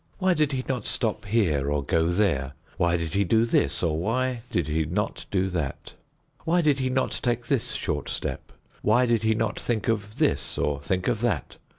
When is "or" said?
1.69-1.83, 3.83-3.99, 10.57-10.79